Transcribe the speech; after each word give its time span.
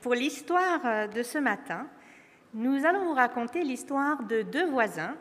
Pour 0.00 0.14
l'histoire 0.14 0.80
euh, 0.84 1.06
de 1.06 1.22
ce 1.22 1.38
matin, 1.38 1.86
nous 2.54 2.84
allons 2.84 3.04
vous 3.04 3.14
raconter 3.14 3.62
l'histoire 3.62 4.24
de 4.24 4.42
deux 4.42 4.68
voisins. 4.68 5.14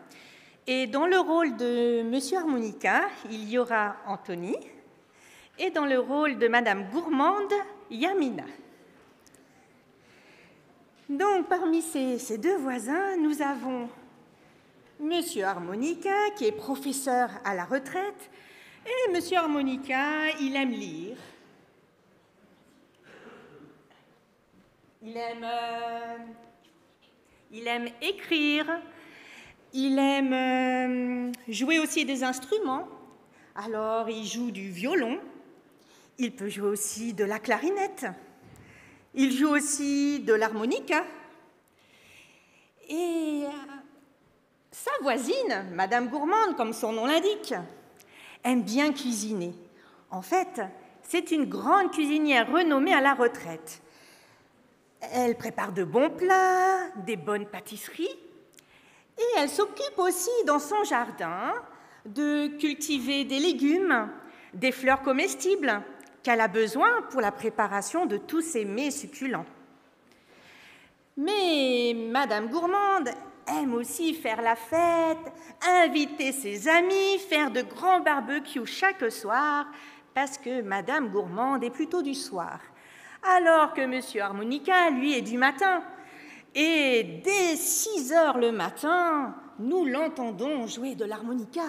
Et 0.66 0.88
dans 0.88 1.06
le 1.06 1.20
rôle 1.20 1.56
de 1.56 2.02
Monsieur 2.02 2.40
Harmonica, 2.40 3.02
il 3.30 3.48
y 3.48 3.60
aura 3.60 3.98
Anthony. 4.08 4.56
Et 5.60 5.70
dans 5.70 5.86
le 5.86 6.00
rôle 6.00 6.40
de 6.40 6.48
Madame 6.48 6.90
Gourmande, 6.90 7.54
Yamina. 7.92 8.46
Donc, 11.08 11.48
parmi 11.48 11.84
ces, 11.84 12.18
ces 12.18 12.40
deux 12.40 12.58
voisins, 12.58 13.18
nous 13.18 13.44
avons 13.44 13.88
Monsieur 15.00 15.44
Harmonica, 15.44 16.32
qui 16.36 16.46
est 16.46 16.52
professeur 16.52 17.30
à 17.46 17.54
la 17.54 17.66
retraite. 17.66 18.32
Et 18.84 19.12
Monsieur 19.12 19.38
Harmonica, 19.38 20.32
il 20.42 20.56
aime 20.56 20.72
lire. 20.72 21.18
Il 25.02 25.16
aime, 25.16 25.46
euh, 25.46 26.18
il 27.52 27.66
aime 27.70 27.88
écrire, 28.02 28.66
il 29.72 29.98
aime 29.98 30.34
euh, 30.34 31.32
jouer 31.48 31.80
aussi 31.80 32.04
des 32.04 32.22
instruments. 32.22 32.86
Alors, 33.56 34.10
il 34.10 34.26
joue 34.26 34.52
du 34.52 34.70
violon, 34.70 35.18
il 36.18 36.36
peut 36.36 36.50
jouer 36.50 36.68
aussi 36.68 37.14
de 37.14 37.24
la 37.24 37.40
clarinette, 37.40 38.08
il 39.14 39.32
joue 39.32 39.48
aussi 39.48 40.20
de 40.20 40.34
l'harmonica. 40.34 41.06
Et 42.90 43.46
euh, 43.46 43.50
sa 44.70 44.92
voisine, 45.02 45.66
Madame 45.72 46.10
Gourmande, 46.10 46.58
comme 46.58 46.74
son 46.74 46.92
nom 46.92 47.06
l'indique, 47.06 47.54
aime 48.44 48.64
bien 48.64 48.92
cuisiner. 48.92 49.54
En 50.12 50.22
fait, 50.22 50.62
c'est 51.04 51.32
une 51.32 51.46
grande 51.46 51.92
cuisinière 51.92 52.52
renommée 52.52 52.94
à 52.94 53.00
la 53.00 53.14
retraite. 53.14 53.82
Elle 55.02 55.36
prépare 55.36 55.72
de 55.72 55.84
bons 55.84 56.10
plats, 56.10 56.90
des 57.06 57.16
bonnes 57.16 57.46
pâtisseries, 57.46 58.20
et 59.18 59.38
elle 59.38 59.50
s'occupe 59.50 59.98
aussi 59.98 60.30
dans 60.46 60.60
son 60.60 60.84
jardin 60.84 61.54
de 62.06 62.48
cultiver 62.58 63.24
des 63.24 63.40
légumes, 63.40 64.10
des 64.54 64.72
fleurs 64.72 65.02
comestibles 65.02 65.82
qu'elle 66.22 66.42
a 66.42 66.48
besoin 66.48 67.02
pour 67.12 67.22
la 67.22 67.32
préparation 67.32 68.06
de 68.06 68.18
tous 68.18 68.42
ces 68.42 68.66
mets 68.66 68.92
succulents. 68.92 69.46
Mais 71.16 71.94
Madame 71.96 72.50
Gourmande 72.50 73.10
aime 73.48 73.74
aussi 73.74 74.14
faire 74.14 74.42
la 74.42 74.56
fête, 74.56 75.34
inviter 75.66 76.32
ses 76.32 76.68
amis, 76.68 77.20
faire 77.20 77.52
de 77.52 77.62
grands 77.62 78.02
barbecues 78.02 78.66
chaque 78.66 79.10
soir, 79.12 79.66
parce 80.14 80.38
que 80.38 80.62
Madame 80.62 81.10
Gourmande 81.10 81.64
est 81.64 81.70
plutôt 81.70 82.02
du 82.02 82.14
soir 82.14 82.60
alors 83.24 83.74
que 83.74 83.86
Monsieur 83.86 84.22
Harmonica, 84.22 84.90
lui, 84.90 85.18
est 85.18 85.22
du 85.22 85.38
matin. 85.38 85.84
Et 86.56 87.22
dès 87.24 87.56
6 87.56 88.12
heures 88.14 88.38
le 88.38 88.52
matin, 88.52 89.36
nous 89.60 89.86
l'entendons 89.86 90.68
jouer 90.68 90.96
de 90.96 91.06
l'harmonica. 91.06 91.66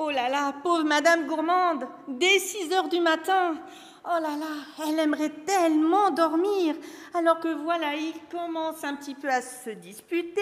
Oh 0.00 0.10
là 0.10 0.28
là, 0.28 0.54
pauvre 0.62 0.84
Madame 0.84 1.26
Gourmande, 1.26 1.88
dès 2.06 2.38
6 2.38 2.72
heures 2.72 2.88
du 2.88 3.00
matin, 3.00 3.56
oh 4.04 4.20
là 4.20 4.36
là, 4.38 4.86
elle 4.86 4.98
aimerait 4.98 5.32
tellement 5.44 6.10
dormir, 6.12 6.76
alors 7.14 7.40
que 7.40 7.48
voilà, 7.48 7.96
il 7.96 8.14
commence 8.30 8.84
un 8.84 8.94
petit 8.94 9.16
peu 9.16 9.28
à 9.28 9.42
se 9.42 9.70
disputer, 9.70 10.40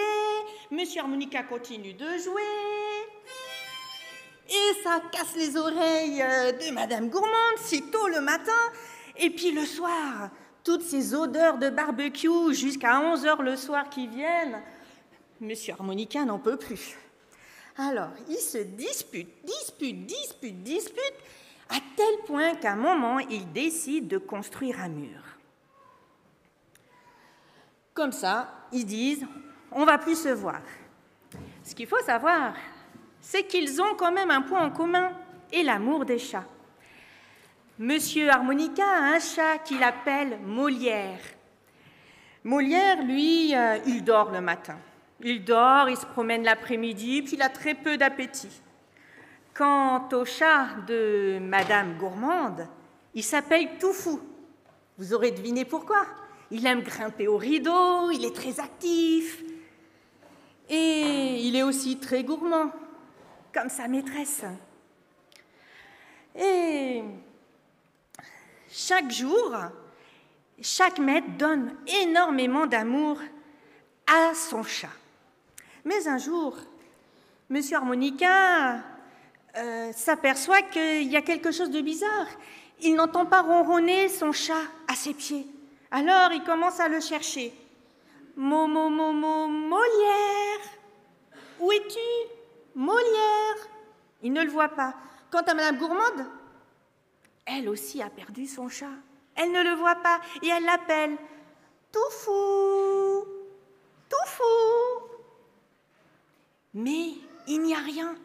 Monsieur 0.69 1.01
Harmonica 1.01 1.41
continue 1.41 1.93
de 1.93 2.17
jouer, 2.19 2.43
et 4.49 4.83
ça 4.83 5.01
casse 5.11 5.35
les 5.35 5.57
oreilles 5.57 6.21
euh, 6.21 6.51
de 6.51 6.73
Madame 6.73 7.09
Gourmande 7.09 7.57
si 7.57 7.83
tôt 7.89 8.07
le 8.07 8.21
matin. 8.21 8.51
Et 9.17 9.29
puis 9.29 9.51
le 9.51 9.65
soir, 9.65 10.29
toutes 10.63 10.83
ces 10.83 11.13
odeurs 11.13 11.57
de 11.57 11.69
barbecue 11.69 12.53
jusqu'à 12.53 12.99
11 12.99 13.25
heures 13.25 13.41
le 13.41 13.55
soir 13.55 13.89
qui 13.89 14.07
viennent, 14.07 14.61
Monsieur 15.39 15.73
Harmonica 15.73 16.25
n'en 16.25 16.39
peut 16.39 16.57
plus. 16.57 16.97
Alors, 17.77 18.09
il 18.27 18.37
se 18.37 18.57
dispute, 18.57 19.29
dispute, 19.45 20.05
dispute, 20.05 20.63
dispute, 20.63 21.13
à 21.69 21.75
tel 21.95 22.25
point 22.25 22.55
qu'à 22.55 22.73
un 22.73 22.75
moment, 22.75 23.19
il 23.19 23.51
décide 23.51 24.07
de 24.07 24.17
construire 24.17 24.79
un 24.81 24.89
mur. 24.89 25.21
Comme 27.93 28.11
ça, 28.11 28.67
ils 28.71 28.85
disent, 28.85 29.25
on 29.71 29.85
va 29.85 29.97
plus 29.97 30.15
se 30.15 30.29
voir. 30.29 30.61
Ce 31.63 31.75
qu'il 31.75 31.87
faut 31.87 32.01
savoir, 32.03 32.53
c'est 33.29 33.43
qu'ils 33.43 33.81
ont 33.81 33.93
quand 33.97 34.13
même 34.13 34.31
un 34.31 34.41
point 34.41 34.65
en 34.65 34.71
commun, 34.71 35.11
et 35.51 35.61
l'amour 35.61 36.05
des 36.05 36.17
chats. 36.17 36.45
Monsieur 37.77 38.29
Harmonica 38.29 38.85
a 38.85 39.15
un 39.15 39.19
chat 39.19 39.57
qu'il 39.65 39.83
appelle 39.83 40.39
Molière. 40.45 41.19
Molière, 42.45 43.03
lui, 43.03 43.53
euh, 43.53 43.79
il 43.85 44.05
dort 44.05 44.31
le 44.31 44.39
matin. 44.39 44.77
Il 45.21 45.43
dort, 45.43 45.89
il 45.89 45.97
se 45.97 46.05
promène 46.05 46.43
l'après-midi, 46.43 47.21
puis 47.21 47.33
il 47.33 47.41
a 47.41 47.49
très 47.49 47.73
peu 47.73 47.97
d'appétit. 47.97 48.61
Quant 49.53 50.07
au 50.13 50.23
chat 50.23 50.67
de 50.87 51.37
Madame 51.41 51.97
Gourmande, 51.97 52.65
il 53.13 53.23
s'appelle 53.23 53.77
Toufou. 53.77 54.21
Vous 54.97 55.13
aurez 55.13 55.31
deviné 55.31 55.65
pourquoi. 55.65 56.05
Il 56.49 56.65
aime 56.65 56.81
grimper 56.81 57.27
au 57.27 57.35
rideau, 57.35 58.09
il 58.09 58.23
est 58.23 58.35
très 58.35 58.61
actif. 58.61 59.43
Et 60.69 61.41
il 61.41 61.57
est 61.57 61.63
aussi 61.63 61.97
très 61.97 62.23
gourmand 62.23 62.71
comme 63.53 63.69
sa 63.69 63.87
maîtresse. 63.87 64.43
Et 66.35 67.03
chaque 68.69 69.09
jour, 69.11 69.55
chaque 70.61 70.99
maître 70.99 71.27
donne 71.37 71.75
énormément 72.03 72.67
d'amour 72.67 73.19
à 74.05 74.33
son 74.35 74.63
chat. 74.63 74.89
Mais 75.85 76.07
un 76.07 76.17
jour, 76.17 76.55
Monsieur 77.49 77.77
Harmonica 77.77 78.83
euh, 79.55 79.91
s'aperçoit 79.93 80.61
qu'il 80.63 81.11
y 81.11 81.15
a 81.15 81.21
quelque 81.21 81.51
chose 81.51 81.71
de 81.71 81.81
bizarre. 81.81 82.27
Il 82.81 82.95
n'entend 82.95 83.25
pas 83.25 83.41
ronronner 83.41 84.09
son 84.09 84.31
chat 84.31 84.63
à 84.87 84.95
ses 84.95 85.13
pieds. 85.13 85.47
Alors 85.89 86.31
il 86.33 86.43
commence 86.43 86.79
à 86.79 86.89
le 86.89 86.99
chercher. 86.99 87.53
Momo, 88.35 88.89
Molière, 88.89 90.59
où 91.59 91.71
es-tu? 91.71 91.97
Molière 92.75 93.36
Il 94.23 94.33
ne 94.33 94.43
le 94.43 94.49
voit 94.49 94.69
pas. 94.69 94.93
Quant 95.31 95.41
à 95.41 95.53
Madame 95.53 95.77
Gourmande, 95.77 96.25
elle 97.45 97.69
aussi 97.69 98.01
a 98.01 98.09
perdu 98.09 98.45
son 98.45 98.69
chat. 98.69 98.85
Elle 99.35 99.51
ne 99.51 99.63
le 99.63 99.75
voit 99.75 99.95
pas 99.95 100.19
et 100.41 100.47
elle 100.47 100.63
l'appelle 100.63 101.15
Toufou 101.91 103.25
Toufou 104.09 105.03
Mais 106.73 107.11
il 107.47 107.61
n'y 107.61 107.75
a 107.75 107.79
rien. 107.79 108.15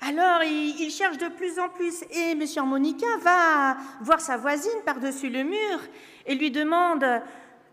Alors 0.00 0.42
il, 0.42 0.90
cherche 0.90 1.18
de 1.18 1.28
plus 1.28 1.58
en 1.58 1.68
plus 1.68 2.02
et 2.10 2.32
M. 2.32 2.44
Monica 2.66 3.06
va 3.22 3.76
voir 4.00 4.20
sa 4.20 4.36
voisine 4.36 4.82
par-dessus 4.84 5.30
le 5.30 5.44
mur 5.44 5.78
et 6.26 6.34
lui 6.34 6.50
demande 6.50 7.04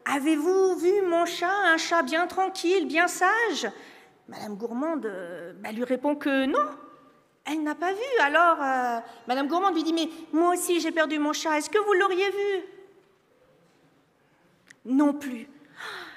Avez-vous 0.06 0.76
vu 0.78 1.02
mon 1.08 1.26
chat, 1.26 1.52
un 1.66 1.78
chat 1.78 2.02
bien 2.04 2.28
tranquille, 2.28 2.88
bien 2.88 3.08
sage? 3.08 3.70
Madame 4.28 4.56
Gourmande 4.56 5.06
euh, 5.06 5.54
bah, 5.62 5.72
lui 5.72 5.84
répond 5.84 6.16
que 6.16 6.46
non, 6.46 6.66
elle 7.46 7.64
n'a 7.64 7.76
pas 7.76 7.94
vu. 7.94 8.20
Alors, 8.20 8.62
euh, 8.62 9.00
Madame 9.28 9.48
Gourmande 9.48 9.76
lui 9.76 9.84
dit, 9.84 9.94
mais 9.94 10.10
moi 10.32 10.54
aussi 10.54 10.80
j'ai 10.80 10.92
perdu 10.92 11.20
mon 11.20 11.34
chat, 11.34 11.58
est-ce 11.58 11.70
que 11.70 11.80
vous 11.80 11.94
l'auriez 11.94 12.30
vu? 12.30 12.64
Non 14.86 15.14
plus. 15.14 15.48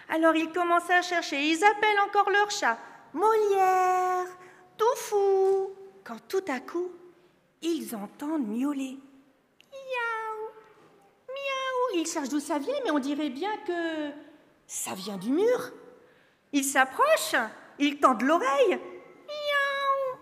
Alors 0.09 0.37
ils 0.37 0.53
commencent 0.53 0.91
à 0.91 1.03
chercher, 1.03 1.43
ils 1.43 1.65
appellent 1.65 2.01
encore 2.07 2.31
leur 2.31 2.51
chat, 2.51 2.79
Molière, 3.15 4.27
Toufou, 4.77 5.71
quand 6.03 6.19
tout 6.29 6.45
à 6.49 6.61
coup, 6.61 6.91
ils 7.63 7.95
entendent 7.95 8.47
miauler. 8.47 8.99
Miaou, 9.73 10.51
miaou. 11.29 12.01
Ils 12.01 12.07
cherchent 12.07 12.29
d'où 12.29 12.41
ça 12.41 12.59
vient, 12.59 12.75
mais 12.85 12.91
on 12.91 12.99
dirait 12.99 13.31
bien 13.31 13.57
que 13.67 14.11
ça 14.67 14.95
vient 14.95 15.17
du 15.17 15.31
mur. 15.31 15.71
Ils 16.53 16.65
s'approchent, 16.65 17.37
ils 17.79 17.99
tendent 18.01 18.23
l'oreille. 18.23 18.79
Miaou, 19.29 20.19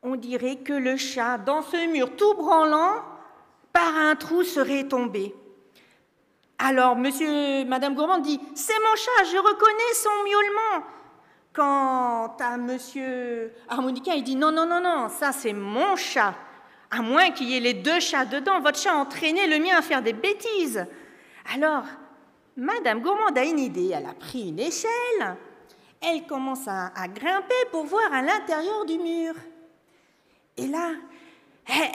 On 0.13 0.17
dirait 0.17 0.57
que 0.57 0.73
le 0.73 0.97
chat, 0.97 1.37
dans 1.37 1.61
ce 1.61 1.89
mur 1.89 2.17
tout 2.17 2.33
branlant, 2.33 2.95
par 3.71 3.95
un 3.95 4.13
trou 4.17 4.43
serait 4.43 4.83
tombé. 4.83 5.33
Alors, 6.59 6.97
monsieur, 6.97 7.63
madame 7.63 7.95
Gourmand 7.95 8.17
dit 8.17 8.37
C'est 8.53 8.73
mon 8.73 8.95
chat, 8.97 9.31
je 9.31 9.37
reconnais 9.37 9.93
son 9.93 10.09
miaulement. 10.25 10.85
Quant 11.53 12.35
à 12.41 12.57
monsieur 12.57 13.53
Harmonica, 13.69 14.13
il 14.13 14.23
dit 14.25 14.35
Non, 14.35 14.51
non, 14.51 14.65
non, 14.65 14.81
non, 14.81 15.07
ça 15.07 15.31
c'est 15.31 15.53
mon 15.53 15.95
chat. 15.95 16.35
À 16.89 17.01
moins 17.01 17.31
qu'il 17.31 17.47
y 17.47 17.55
ait 17.55 17.61
les 17.61 17.75
deux 17.75 18.01
chats 18.01 18.25
dedans, 18.25 18.59
votre 18.59 18.79
chat 18.79 18.91
a 18.91 18.97
entraîné 18.97 19.47
le 19.47 19.63
mien 19.63 19.77
à 19.77 19.81
faire 19.81 20.01
des 20.01 20.11
bêtises. 20.11 20.85
Alors, 21.55 21.85
madame 22.57 22.99
Gourmand 22.99 23.33
a 23.33 23.45
une 23.45 23.59
idée. 23.59 23.93
Elle 23.95 24.07
a 24.07 24.13
pris 24.13 24.49
une 24.49 24.59
échelle, 24.59 25.37
elle 26.01 26.25
commence 26.27 26.67
à, 26.67 26.87
à 26.97 27.07
grimper 27.07 27.63
pour 27.71 27.85
voir 27.85 28.11
à 28.11 28.21
l'intérieur 28.21 28.83
du 28.83 28.97
mur. 28.97 29.35
Et 30.57 30.67
là, 30.67 30.91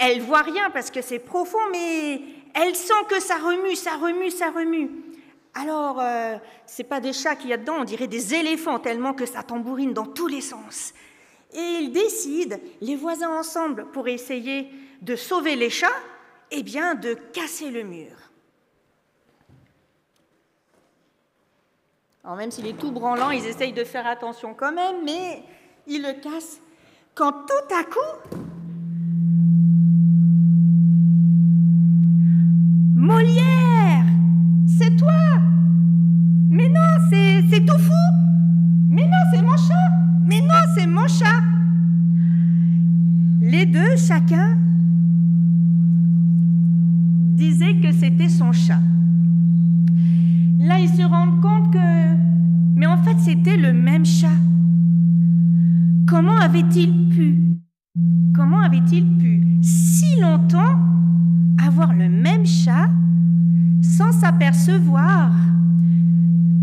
elle 0.01 0.21
voit 0.23 0.43
rien 0.43 0.71
parce 0.71 0.91
que 0.91 1.03
c'est 1.03 1.19
profond, 1.19 1.59
mais 1.71 2.21
elle 2.55 2.75
sent 2.75 2.95
que 3.09 3.21
ça 3.21 3.37
remue, 3.37 3.77
ça 3.77 3.97
remue, 3.97 4.31
ça 4.31 4.51
remue. 4.51 4.91
Alors, 5.55 6.01
euh, 6.01 6.37
c'est 6.67 6.85
pas 6.85 7.01
des 7.01 7.13
chats 7.13 7.37
qu'il 7.37 7.51
y 7.51 7.53
a 7.53 7.57
dedans, 7.57 7.77
on 7.81 7.85
dirait 7.85 8.09
des 8.09 8.35
éléphants 8.35 8.79
tellement 8.79 9.15
que 9.15 9.25
ça 9.25 9.43
tambourine 9.43 9.95
dans 9.95 10.07
tous 10.07 10.27
les 10.27 10.43
sens. 10.43 10.93
Et 11.55 11.79
ils 11.81 11.93
décident, 11.93 12.57
les 12.81 12.97
voisins 12.97 13.31
ensemble, 13.31 13.87
pour 13.93 14.09
essayer 14.09 14.69
de 15.01 15.17
sauver 15.17 15.57
les 15.57 15.71
chats, 15.71 15.89
eh 16.51 16.63
bien, 16.63 16.95
de 16.95 17.15
casser 17.15 17.71
le 17.71 17.85
mur. 17.85 18.13
Alors, 22.23 22.37
même 22.37 22.51
s'il 22.51 22.67
est 22.67 22.77
tout 22.77 22.91
branlant, 22.91 23.31
ils 23.31 23.47
essayent 23.47 23.73
de 23.73 23.85
faire 23.85 24.07
attention 24.07 24.53
quand 24.53 24.73
même, 24.73 25.05
mais 25.05 25.43
ils 25.87 26.03
le 26.03 26.13
cassent. 26.21 26.61
Quand 27.17 27.33
tout 27.33 27.75
à 27.75 27.83
coup, 27.83 28.39
Molière 32.95 34.05
C'est 34.67 34.95
toi 34.99 35.15
Mais 36.51 36.69
non, 36.69 36.83
c'est 37.09 37.65
tout 37.65 37.79
fou 37.79 37.93
Mais 38.91 39.05
non, 39.05 39.17
c'est 39.33 39.41
mon 39.41 39.57
chat 39.57 39.91
Mais 40.27 40.43
non, 40.43 40.61
c'est 40.77 40.87
mon 40.87 41.09
chat 41.09 41.43
Les 43.41 43.65
deux, 43.65 43.97
chacun, 43.97 44.59
disaient 47.35 47.77
que 47.81 47.93
c'était 47.93 48.29
son 48.29 48.53
chat. 48.53 48.81
Là, 50.59 50.81
ils 50.81 50.91
se 50.91 51.03
rendent 51.03 51.41
compte 51.41 51.73
que... 51.73 52.15
Mais 52.75 52.87
en 52.87 52.99
fait, 52.99 53.17
c'était 53.21 53.57
le. 53.57 53.66
Comment 56.17 56.39
avait-il 56.39 57.11
pu 57.11 57.59
Comment 58.35 58.61
avait-il 58.61 59.19
pu 59.19 59.47
si 59.61 60.19
longtemps 60.19 60.81
avoir 61.63 61.93
le 61.93 62.09
même 62.09 62.47
chat 62.47 62.89
sans 63.83 64.13
s'apercevoir 64.13 65.31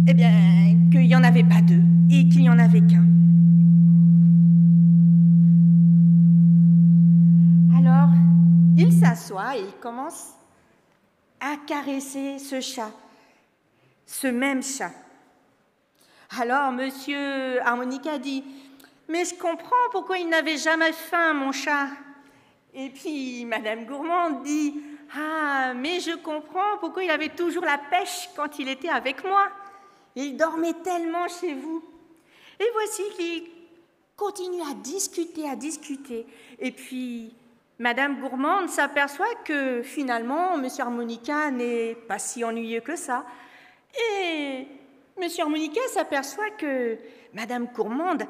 eh 0.07 0.13
bien, 0.15 0.31
qu'il 0.91 1.01
n'y 1.01 1.15
en 1.15 1.23
avait 1.23 1.43
pas 1.43 1.61
deux 1.61 1.83
et 2.09 2.27
qu'il 2.29 2.41
n'y 2.41 2.49
en 2.49 2.57
avait 2.57 2.81
qu'un? 2.81 3.05
Alors, 7.77 8.09
il 8.75 8.91
s'assoit 8.91 9.55
et 9.55 9.65
il 9.67 9.79
commence 9.79 10.33
à 11.39 11.57
caresser 11.67 12.39
ce 12.39 12.59
chat, 12.59 12.89
ce 14.07 14.25
même 14.25 14.63
chat. 14.63 14.93
Alors, 16.41 16.71
monsieur 16.71 17.61
Harmonica 17.63 18.17
dit 18.17 18.43
Mais 19.07 19.25
je 19.25 19.35
comprends 19.35 19.89
pourquoi 19.91 20.17
il 20.17 20.29
n'avait 20.29 20.57
jamais 20.57 20.93
faim, 20.93 21.33
mon 21.33 21.51
chat. 21.51 21.87
Et 22.73 22.89
puis, 22.89 23.45
madame 23.45 23.85
Gourmande 23.85 24.43
dit 24.43 24.81
ah, 25.15 25.73
mais 25.75 25.99
je 25.99 26.15
comprends 26.17 26.77
pourquoi 26.79 27.03
il 27.03 27.11
avait 27.11 27.29
toujours 27.29 27.65
la 27.65 27.77
pêche 27.77 28.29
quand 28.35 28.57
il 28.57 28.67
était 28.67 28.89
avec 28.89 29.23
moi. 29.23 29.49
Il 30.15 30.35
dormait 30.37 30.73
tellement 30.83 31.27
chez 31.27 31.53
vous. 31.53 31.83
Et 32.59 32.65
voici 32.73 33.03
qu'il 33.15 33.43
continue 34.15 34.61
à 34.61 34.73
discuter, 34.73 35.47
à 35.47 35.55
discuter. 35.55 36.25
Et 36.59 36.71
puis, 36.71 37.33
Madame 37.77 38.19
Gourmande 38.21 38.69
s'aperçoit 38.69 39.35
que 39.43 39.81
finalement, 39.83 40.57
Monsieur 40.57 40.83
Harmonica 40.83 41.51
n'est 41.51 41.95
pas 41.95 42.19
si 42.19 42.43
ennuyeux 42.43 42.81
que 42.81 42.95
ça. 42.95 43.25
Et 44.19 44.67
Monsieur 45.19 45.43
Harmonica 45.43 45.81
s'aperçoit 45.89 46.51
que 46.51 46.97
Madame 47.33 47.67
Gourmande 47.67 48.23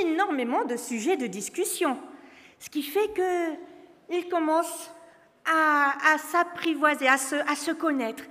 énormément 0.00 0.64
de 0.64 0.76
sujets 0.76 1.16
de 1.16 1.26
discussion. 1.26 1.98
Ce 2.58 2.70
qui 2.70 2.82
fait 2.82 3.12
qu'il 3.14 4.28
commence 4.28 4.90
à, 5.44 6.16
s'apprivoiser, 6.18 7.08
à 7.08 7.18
se, 7.18 7.36
à 7.50 7.56
se 7.56 7.72
connaître 7.72 8.24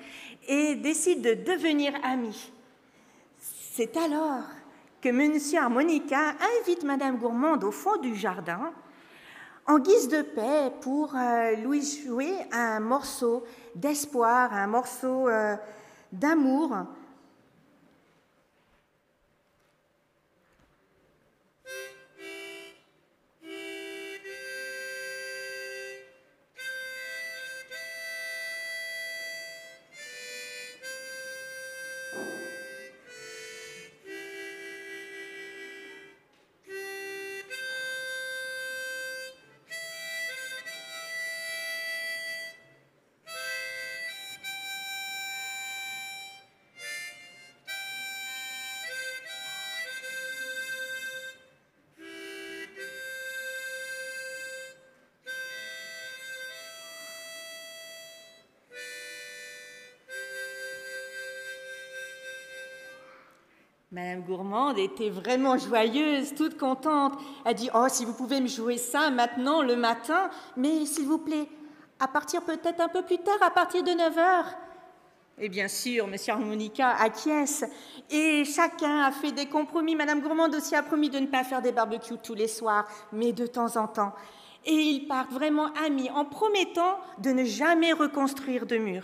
et 0.47 0.75
décide 0.75 1.21
de 1.21 1.33
devenir 1.33 1.93
amis. 2.03 2.51
C'est 3.37 3.97
alors 3.97 4.43
que 5.01 5.09
M. 5.09 5.37
Harmonica 5.57 6.35
invite 6.59 6.83
Madame 6.83 7.17
Gourmande 7.17 7.63
au 7.63 7.71
fond 7.71 7.97
du 7.97 8.15
jardin 8.15 8.71
en 9.67 9.79
guise 9.79 10.07
de 10.07 10.21
paix 10.21 10.71
pour 10.81 11.15
euh, 11.15 11.55
lui 11.55 11.81
jouer 11.81 12.33
un 12.51 12.79
morceau 12.79 13.43
d'espoir, 13.75 14.53
un 14.53 14.67
morceau 14.67 15.29
euh, 15.29 15.55
d'amour 16.11 16.75
Madame 63.93 64.21
Gourmande 64.21 64.79
était 64.79 65.09
vraiment 65.09 65.57
joyeuse, 65.57 66.33
toute 66.33 66.57
contente. 66.57 67.19
Elle 67.43 67.55
dit 67.55 67.69
Oh, 67.73 67.87
si 67.89 68.05
vous 68.05 68.13
pouvez 68.13 68.39
me 68.39 68.47
jouer 68.47 68.77
ça 68.77 69.09
maintenant, 69.09 69.61
le 69.61 69.75
matin, 69.75 70.29
mais 70.55 70.85
s'il 70.85 71.07
vous 71.07 71.17
plaît, 71.17 71.49
à 71.99 72.07
partir 72.07 72.41
peut-être 72.43 72.79
un 72.79 72.87
peu 72.87 73.01
plus 73.01 73.17
tard, 73.17 73.37
à 73.41 73.51
partir 73.51 73.83
de 73.83 73.91
9 73.91 74.17
heures. 74.17 74.45
Et 75.37 75.49
bien 75.49 75.67
sûr, 75.67 76.07
Monsieur 76.07 76.31
Harmonica 76.31 76.91
acquiesce. 76.91 77.65
Et 78.09 78.45
chacun 78.45 79.01
a 79.01 79.11
fait 79.11 79.33
des 79.33 79.47
compromis. 79.47 79.95
Madame 79.95 80.21
Gourmande 80.21 80.55
aussi 80.55 80.73
a 80.73 80.83
promis 80.83 81.09
de 81.09 81.19
ne 81.19 81.27
pas 81.27 81.43
faire 81.43 81.61
des 81.61 81.73
barbecues 81.73 82.17
tous 82.23 82.35
les 82.35 82.47
soirs, 82.47 82.87
mais 83.11 83.33
de 83.33 83.45
temps 83.45 83.75
en 83.75 83.89
temps. 83.89 84.13
Et 84.65 84.71
ils 84.71 85.05
partent 85.05 85.33
vraiment 85.33 85.69
amis 85.85 86.09
en 86.11 86.23
promettant 86.23 86.97
de 87.17 87.31
ne 87.31 87.43
jamais 87.43 87.91
reconstruire 87.91 88.65
de 88.65 88.77
mur. 88.77 89.03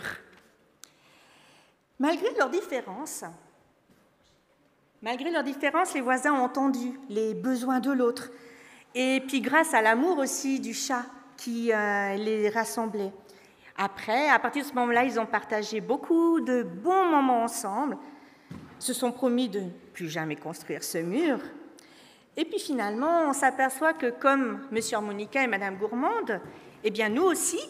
Malgré 1.98 2.32
leurs 2.38 2.48
différences, 2.48 3.24
Malgré 5.00 5.30
leurs 5.30 5.44
différences, 5.44 5.94
les 5.94 6.00
voisins 6.00 6.32
ont 6.32 6.42
entendu 6.42 6.98
les 7.08 7.32
besoins 7.32 7.78
de 7.78 7.92
l'autre. 7.92 8.30
Et 8.96 9.22
puis 9.28 9.40
grâce 9.40 9.72
à 9.72 9.80
l'amour 9.80 10.18
aussi 10.18 10.58
du 10.58 10.74
chat 10.74 11.04
qui 11.36 11.72
euh, 11.72 12.16
les 12.16 12.48
rassemblait. 12.48 13.12
Après, 13.76 14.28
à 14.28 14.40
partir 14.40 14.64
de 14.64 14.68
ce 14.68 14.74
moment-là, 14.74 15.04
ils 15.04 15.20
ont 15.20 15.26
partagé 15.26 15.80
beaucoup 15.80 16.40
de 16.40 16.64
bons 16.64 17.06
moments 17.06 17.44
ensemble, 17.44 17.96
se 18.80 18.92
sont 18.92 19.12
promis 19.12 19.48
de 19.48 19.60
ne 19.60 19.70
plus 19.94 20.08
jamais 20.08 20.34
construire 20.34 20.82
ce 20.82 20.98
mur. 20.98 21.38
Et 22.36 22.44
puis 22.44 22.58
finalement, 22.58 23.28
on 23.28 23.32
s'aperçoit 23.32 23.92
que 23.92 24.10
comme 24.10 24.66
M. 24.72 24.80
Harmonica 24.92 25.44
et 25.44 25.46
Mme 25.46 25.76
Gourmande, 25.76 26.40
eh 26.82 26.90
bien 26.90 27.08
nous 27.08 27.22
aussi, 27.22 27.60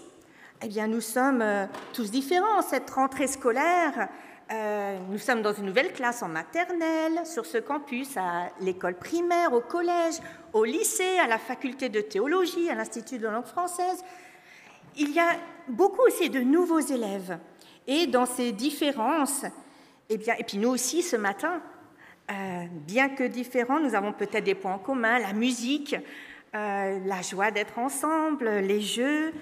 eh 0.63 0.69
bien 0.69 0.87
nous 0.87 1.03
sommes 1.03 1.43
euh, 1.43 1.67
tous 1.93 2.11
différents. 2.11 2.63
Cette 2.63 2.89
rentrée 2.89 3.27
scolaire, 3.27 4.09
euh, 4.51 4.99
nous 5.11 5.19
sommes 5.19 5.43
dans 5.43 5.53
une 5.53 5.67
nouvelle 5.67 5.93
classe 5.93 6.23
en 6.23 6.29
maternelle, 6.29 7.27
sur 7.27 7.45
ce 7.45 7.59
campus, 7.59 8.17
à 8.17 8.51
l'école 8.61 8.95
primaire, 8.95 9.53
au 9.53 9.61
collège, 9.61 10.15
au 10.55 10.65
lycée, 10.65 11.19
à 11.19 11.27
la 11.27 11.39
faculté 11.39 11.91
de 11.91 12.01
théologie, 12.01 12.71
à 12.71 12.75
l'Institut 12.75 13.19
de 13.19 13.29
langue 13.29 13.45
française. 13.45 14.03
Il 14.97 15.13
y 15.13 15.21
a 15.21 15.37
beaucoup 15.69 16.01
aussi 16.01 16.31
de 16.31 16.41
nouveaux 16.41 16.81
élèves. 16.81 17.39
Et 17.87 18.07
dans 18.07 18.25
ces 18.25 18.53
différences, 18.53 19.45
eh 20.09 20.17
bien, 20.17 20.35
et 20.39 20.45
puis 20.45 20.57
nous 20.57 20.71
aussi 20.71 21.03
ce 21.03 21.17
matin, 21.17 21.61
euh, 22.31 22.65
bien 22.87 23.11
que 23.11 23.25
différents, 23.25 23.81
nous 23.81 23.95
avons 23.95 24.13
peut-être 24.13 24.45
des 24.45 24.55
points 24.55 24.75
en 24.75 24.79
commun, 24.79 25.19
la 25.19 25.35
musique, 25.35 25.95
euh, 26.55 26.99
la 27.05 27.21
joie 27.21 27.51
d'être 27.51 27.79
ensemble, 27.79 28.49
les 28.49 28.81
jeux, 28.81 29.33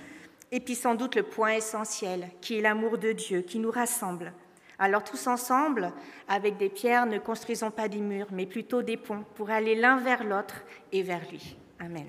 et 0.51 0.59
puis 0.59 0.75
sans 0.75 0.97
doute 0.97 1.15
le 1.15 1.23
point 1.23 1.53
essentiel, 1.53 2.29
qui 2.41 2.59
est 2.59 2.61
l'amour 2.61 2.99
de 2.99 3.13
Dieu, 3.13 3.43
qui 3.43 3.61
nous 3.61 3.71
rassemble. 3.71 4.33
Alors 4.79 5.05
tous 5.05 5.27
ensemble, 5.27 5.93
avec 6.29 6.59
des 6.59 6.69
pierres, 6.69 7.07
ne 7.07 7.19
construisons 7.19 7.71
pas 7.71 7.89
des 7.89 8.01
murs, 8.01 8.29
mais 8.31 8.47
plutôt 8.47 8.83
des 8.83 8.97
ponts 8.97 9.25
pour 9.35 9.51
aller 9.51 9.75
l'un 9.75 9.99
vers 9.99 10.23
l'autre 10.23 10.63
et 10.93 11.03
vers 11.03 11.23
lui. 11.31 11.57
Amen. 11.81 12.07